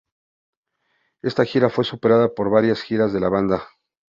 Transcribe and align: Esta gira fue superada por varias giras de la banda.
Esta 1.21 1.45
gira 1.45 1.69
fue 1.69 1.83
superada 1.85 2.33
por 2.33 2.49
varias 2.49 2.81
giras 2.81 3.13
de 3.13 3.19
la 3.19 3.29
banda. 3.29 3.67